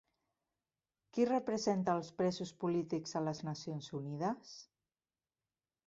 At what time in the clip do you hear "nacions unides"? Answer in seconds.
3.53-4.59